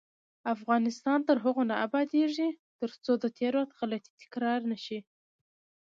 [0.55, 4.99] افغانستان تر هغو نه ابادیږي، ترڅو د تیر وخت غلطۍ تکرار نشي.